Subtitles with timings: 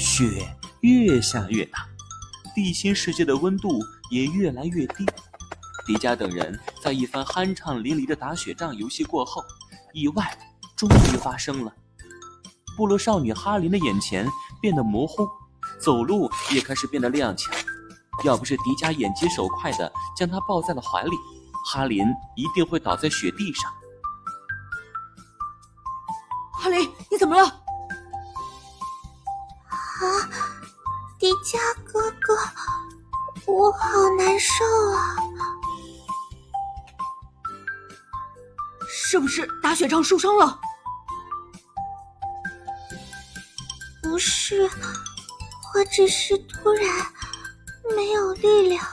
[0.00, 1.86] 雪越下越大，
[2.54, 3.78] 地心世界的温度
[4.10, 5.04] 也越来越低。
[5.86, 9.44] 迪迦等人在一番酣畅淋漓的打雪仗游戏过后，
[9.92, 10.38] 意外
[10.74, 11.72] 终于发生了。
[12.76, 14.26] 部落少女哈林的眼前
[14.58, 15.28] 变得模糊，
[15.78, 17.50] 走路也开始变得踉跄。
[18.24, 21.16] 要不是迪迦眼疾手快的将她抱在了怀里，
[21.66, 22.06] 哈林
[22.36, 23.70] 一定会倒在雪地上。
[26.54, 27.59] 哈林，你怎么了？
[31.30, 32.36] 迪迦哥哥，
[33.46, 34.64] 我好难受
[34.96, 35.14] 啊！
[38.88, 40.60] 是不是打雪仗受伤了？
[44.02, 44.68] 不是，
[45.72, 47.06] 我只是突然
[47.94, 48.84] 没有力量，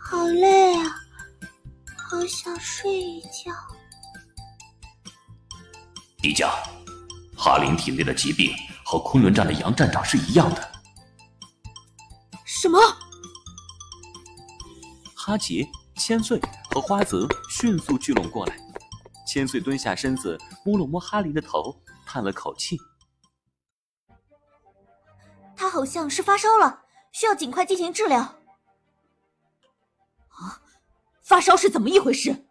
[0.00, 0.94] 好累啊，
[2.08, 3.52] 好想睡一觉。
[6.18, 6.48] 迪迦，
[7.36, 10.77] 哈林体内的疾病和昆仑站的杨站长是一样的。
[12.60, 12.80] 什么？
[15.14, 15.64] 哈杰、
[15.94, 16.40] 千岁
[16.72, 18.58] 和花泽迅速聚拢过来。
[19.24, 22.76] 千岁蹲下身子，摸了摸哈林的头，叹了口气
[25.54, 28.22] ：“他好像是发烧了，需要尽快进行治疗。”
[30.30, 30.60] 啊，
[31.22, 32.44] 发烧是怎么一回事？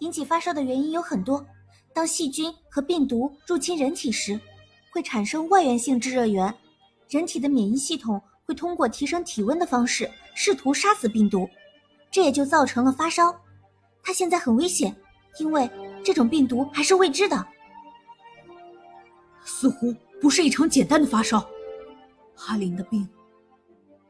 [0.00, 1.46] 引起发烧的原因有很多。
[1.94, 4.38] 当细菌和病毒入侵人体时，
[4.92, 6.54] 会产生外源性致热源，
[7.08, 11.48] 人体的免疫系统会通过提升体温的方式试图杀死病毒，
[12.10, 13.36] 这也就造成了发烧。
[14.02, 14.94] 他现在很危险，
[15.40, 15.68] 因为
[16.04, 17.46] 这种病毒还是未知的。
[19.44, 21.44] 似乎不是一场简单的发烧。
[22.36, 23.08] 哈林的病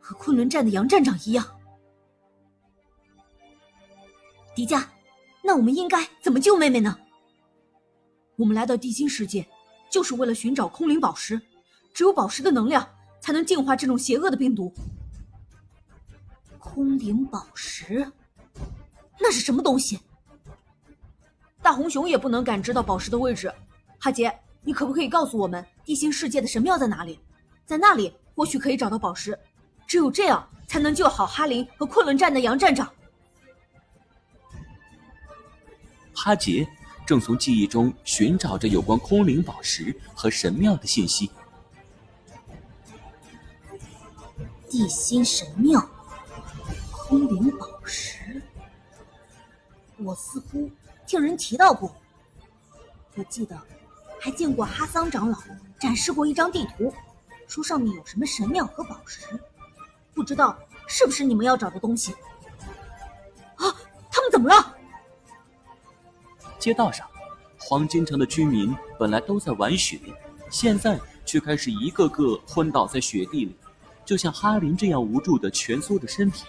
[0.00, 1.46] 和昆仑站的杨站长一样。
[4.56, 4.84] 迪迦，
[5.42, 6.98] 那我们应该怎么救妹妹呢？
[8.36, 9.46] 我们来到地心世界，
[9.90, 11.40] 就是为了寻找空灵宝石。
[11.92, 12.88] 只有宝石的能量，
[13.24, 14.70] 才能净化这种邪恶的病毒。
[16.58, 18.06] 空灵宝石，
[19.18, 19.98] 那是什么东西？
[21.62, 23.50] 大红熊也不能感知到宝石的位置。
[23.98, 27.18] 哈杰，你可不可以告诉我们，地心世界的神庙在哪里？
[27.64, 29.38] 在那里或许可以找到宝石。
[29.86, 32.92] 只有这样，才能救好哈林和昆仑站的杨站长。
[36.12, 36.68] 哈杰。
[37.06, 41.30] 正从记忆中寻找着有关空灵宝石和神庙的信息。
[44.74, 45.88] 地心神庙，
[46.90, 48.42] 空灵宝石，
[49.98, 50.68] 我似乎
[51.06, 51.94] 听人提到过。
[53.14, 53.56] 我记得
[54.18, 55.38] 还见过哈桑长老
[55.78, 56.92] 展示过一张地图，
[57.46, 59.38] 说上面有什么神庙和宝石，
[60.12, 60.58] 不知道
[60.88, 62.10] 是不是你们要找的东西。
[63.54, 63.70] 啊，
[64.10, 64.76] 他们怎么了？
[66.58, 67.08] 街道上，
[67.60, 70.00] 黄金城的居民本来都在玩雪，
[70.50, 73.56] 现在却开始一个个昏倒在雪地里，
[74.04, 76.44] 就像哈林这样无助的蜷缩着身体。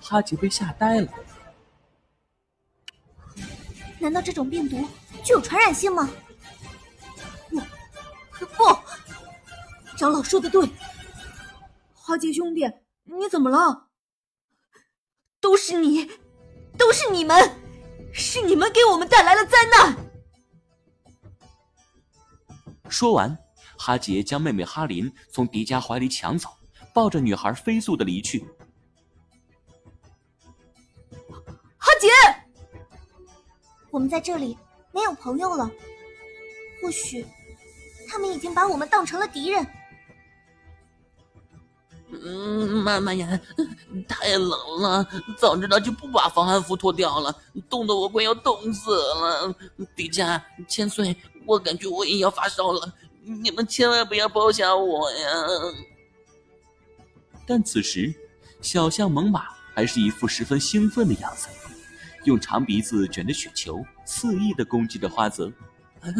[0.00, 1.08] 哈杰被吓呆了。
[3.98, 4.86] 难道这种病毒
[5.24, 6.08] 具有传染性吗？
[7.50, 8.78] 不，不，
[9.96, 10.68] 长老说的对。
[11.94, 12.70] 哈杰兄弟，
[13.04, 13.88] 你怎么了？
[15.40, 16.10] 都是你，
[16.78, 17.50] 都是你们。
[18.12, 19.94] 是你们给我们带来了灾难。
[22.88, 23.36] 说完，
[23.76, 26.48] 哈杰将妹妹哈林从迪迦怀里抢走，
[26.96, 28.38] 抱着女孩飞速的离去。
[31.76, 32.08] 哈杰，
[33.90, 34.56] 我们在这里
[34.92, 35.70] 没有朋友了，
[36.80, 37.26] 或许
[38.08, 39.66] 他们已经把我们当成了敌人。
[42.08, 43.38] 嗯，妈妈呀，
[44.08, 47.36] 太冷了，早知道就不把防寒服脱掉了，
[47.68, 49.54] 冻得我快要冻死了。
[49.94, 51.14] 迪迦、千岁，
[51.44, 52.90] 我感觉我也要发烧了，
[53.20, 55.28] 你们千万不要抛下我呀！
[57.46, 58.12] 但此时，
[58.60, 59.40] 小象猛犸
[59.74, 61.48] 还是一副十分兴奋的样子，
[62.24, 65.52] 用长鼻子卷着雪球，肆意的攻击着花泽。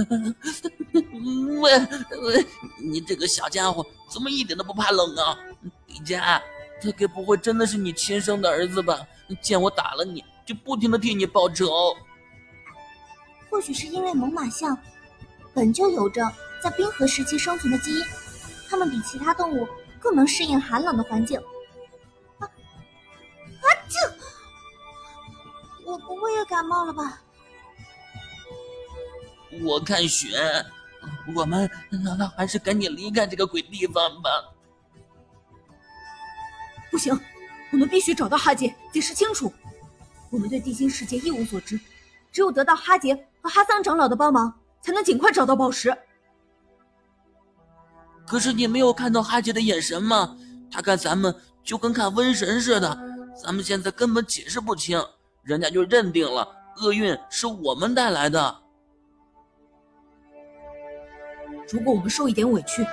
[1.61, 1.79] 喂
[2.23, 2.47] 喂，
[2.83, 5.39] 你这个小家伙怎么一点都不怕冷啊？
[5.87, 6.41] 迪迦，
[6.81, 8.99] 他该不会真的是你亲生的儿子吧？
[9.43, 11.95] 见我打了你就不停的替你报仇。
[13.51, 14.77] 或许是因为猛犸象
[15.55, 16.23] 本就有着
[16.63, 18.05] 在冰河时期生存的基因，
[18.69, 19.69] 它们比其他动物
[20.01, 21.39] 更能适应寒冷的环境。
[22.39, 23.67] 啊啊！
[23.89, 24.15] 这，
[25.85, 27.23] 我不会也感冒了吧？
[29.63, 30.29] 我看雪，
[31.35, 34.31] 我们难道还是赶紧离开这个鬼地方吧。
[36.91, 37.19] 不行，
[37.73, 39.53] 我们必须找到哈杰，解释清楚。
[40.31, 41.81] 我们对地心世界一无所知，
[42.33, 45.97] 只有得到哈杰和哈桑长老的帮忙，才能尽快找到宝石。
[48.27, 50.37] 可是你没有看到哈姐的眼神吗？
[50.71, 52.99] 她看咱们就跟看瘟神似的，
[53.41, 55.01] 咱们现在根本解释不清，
[55.43, 56.47] 人家就认定了
[56.79, 58.57] 厄运是我们带来的。
[61.71, 62.85] 如果我们受一点委屈，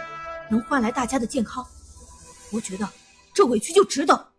[0.49, 1.65] 能换来大家的健康，
[2.51, 2.87] 我觉得
[3.33, 4.32] 这委屈就值得。